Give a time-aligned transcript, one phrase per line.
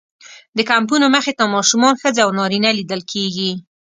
[0.57, 3.51] د کمپونو مخې ته ماشومان، ښځې او نارینه لیدل کېږي.